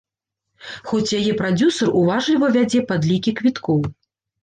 [0.91, 3.81] Хоць яе прадзюсар уважліва вядзе падлікі квіткоў.